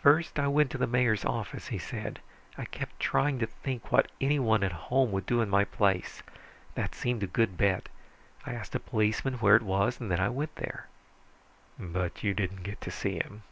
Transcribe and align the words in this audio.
"First, 0.00 0.38
I 0.38 0.46
went 0.46 0.70
to 0.70 0.78
the 0.78 0.86
mayor's 0.86 1.24
office," 1.24 1.66
he 1.66 1.78
said. 1.78 2.20
"I 2.56 2.66
kept 2.66 3.00
trying 3.00 3.40
to 3.40 3.48
think 3.48 3.90
what 3.90 4.12
anyone 4.20 4.62
at 4.62 4.70
home 4.70 5.10
would 5.10 5.26
do 5.26 5.40
in 5.40 5.50
my 5.50 5.64
place. 5.64 6.22
That 6.76 6.94
seemed 6.94 7.24
a 7.24 7.26
good 7.26 7.56
bet. 7.56 7.88
I 8.46 8.52
asked 8.54 8.76
a 8.76 8.78
policeman 8.78 9.38
where 9.40 9.56
it 9.56 9.62
was, 9.62 9.98
and 10.00 10.08
then 10.08 10.20
I 10.20 10.28
went 10.28 10.54
there." 10.54 10.86
"But 11.80 12.22
you 12.22 12.32
didn't 12.32 12.62
get 12.62 12.80
to 12.82 12.92
see 12.92 13.14
him." 13.16 13.42